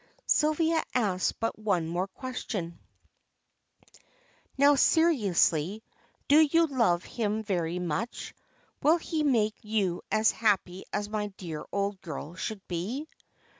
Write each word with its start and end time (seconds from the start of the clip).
Sylvia 0.25 0.81
asked 0.95 1.39
but 1.39 1.59
one 1.59 1.87
more 1.87 2.07
question 2.07 2.79
"Now, 4.57 4.73
seriously, 4.73 5.83
do 6.27 6.39
you 6.39 6.65
love 6.65 7.03
him 7.03 7.43
very 7.43 7.77
much? 7.77 8.33
Will 8.81 8.97
he 8.97 9.21
make 9.21 9.53
you 9.61 10.01
as 10.11 10.31
happy 10.31 10.85
as 10.91 11.07
my 11.07 11.27
dear 11.37 11.63
old 11.71 12.01
girl 12.01 12.33
should 12.33 12.67
be?" 12.67 13.07